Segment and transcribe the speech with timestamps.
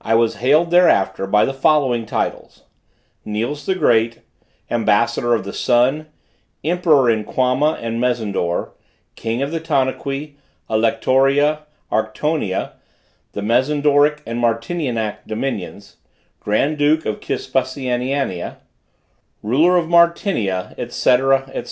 [0.00, 2.64] I was hailed thereafter, by the following titles:
[3.24, 4.22] "Niels the Great,
[4.68, 6.08] Ambassador of the Sun,
[6.64, 8.72] Emperor in Quama and Mezendore,
[9.14, 10.34] King of Tanaqui,
[10.68, 12.72] Alectoria, Arctonia,
[13.30, 15.98] the Mezendoric and Martinianic dominions,
[16.40, 18.56] Grand Duke of Kispusianania,
[19.44, 21.44] Ruler of Martinia, etc.
[21.54, 21.66] etc."